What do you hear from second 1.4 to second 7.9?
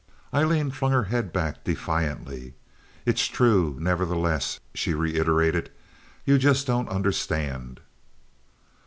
defiantly. "It's true, nevertheless," she reiterated. "You just don't understand."